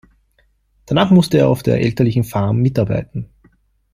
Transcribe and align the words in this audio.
Danach 0.87 1.11
musste 1.11 1.37
er 1.37 1.47
auf 1.47 1.61
der 1.61 1.79
elterlichen 1.79 2.23
Farm 2.23 2.57
mitarbeiten. 2.57 3.29